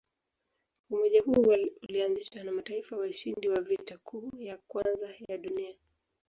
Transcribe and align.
Umoja 0.89 1.21
huo 1.21 1.57
ulianzishwa 1.83 2.43
na 2.43 2.51
mataifa 2.51 2.97
washindi 2.97 3.49
wa 3.49 3.61
Vita 3.61 3.97
Kuu 3.97 4.31
ya 4.39 4.57
Kwanza 4.67 5.09
ya 5.27 5.37
Dunia. 5.37 5.73